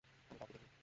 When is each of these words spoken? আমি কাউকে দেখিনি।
আমি 0.31 0.37
কাউকে 0.39 0.53
দেখিনি। 0.55 0.71